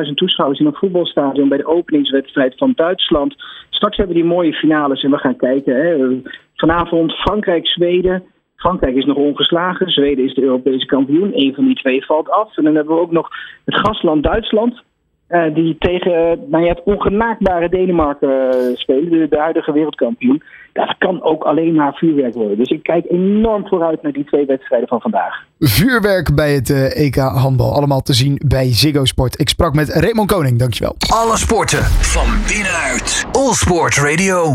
55.000 0.06 0.14
toeschouwers 0.14 0.60
in 0.60 0.66
een 0.66 0.74
voetbalstadion 0.74 1.48
bij 1.48 1.58
de 1.58 1.66
openingswedstrijd 1.66 2.54
van 2.56 2.72
Duitsland. 2.76 3.34
Straks 3.70 3.96
hebben 3.96 4.16
we 4.16 4.22
die 4.22 4.30
mooie 4.30 4.52
finales 4.52 5.02
en 5.02 5.10
we 5.10 5.18
gaan 5.18 5.36
kijken. 5.36 5.76
Hè. 5.76 6.20
Vanavond 6.56 7.12
Frankrijk-Zweden. 7.12 8.22
Frankrijk 8.64 8.96
is 8.96 9.04
nog 9.04 9.16
ongeslagen. 9.16 9.90
Zweden 9.90 10.24
is 10.24 10.34
de 10.34 10.42
Europese 10.42 10.86
kampioen. 10.86 11.30
Eén 11.34 11.54
van 11.54 11.64
die 11.64 11.74
twee 11.74 12.04
valt 12.04 12.30
af. 12.30 12.56
En 12.56 12.64
dan 12.64 12.74
hebben 12.74 12.94
we 12.94 13.00
ook 13.00 13.10
nog 13.10 13.28
het 13.64 13.74
gastland 13.74 14.22
Duitsland. 14.22 14.82
Uh, 15.28 15.54
die 15.54 15.76
tegen 15.78 16.44
nou 16.48 16.64
ja, 16.64 16.68
het 16.68 16.82
ongenaakbare 16.84 17.68
Denemarken 17.68 18.28
uh, 18.28 18.76
spelen, 18.76 19.10
de, 19.10 19.26
de, 19.28 19.38
huidige 19.38 19.72
wereldkampioen. 19.72 20.42
Dat 20.72 20.94
kan 20.98 21.22
ook 21.22 21.42
alleen 21.42 21.74
maar 21.74 21.94
vuurwerk 21.94 22.34
worden. 22.34 22.58
Dus 22.58 22.70
ik 22.70 22.82
kijk 22.82 23.04
enorm 23.08 23.68
vooruit 23.68 24.02
naar 24.02 24.12
die 24.12 24.24
twee 24.24 24.46
wedstrijden 24.46 24.88
van 24.88 25.00
vandaag. 25.00 25.44
Vuurwerk 25.58 26.34
bij 26.34 26.54
het 26.54 26.68
uh, 26.68 27.04
EK 27.06 27.16
handbal. 27.16 27.74
Allemaal 27.74 28.02
te 28.02 28.14
zien 28.14 28.40
bij 28.46 28.72
Ziggo 28.72 29.04
Sport. 29.04 29.40
Ik 29.40 29.48
sprak 29.48 29.74
met 29.74 29.88
Raymond 29.88 30.32
Koning, 30.32 30.58
dankjewel. 30.58 30.94
Alle 31.14 31.36
sporten 31.36 31.82
van 31.84 32.26
binnenuit. 32.48 33.26
All 33.32 33.52
Sport 33.52 33.96
Radio. 33.96 34.52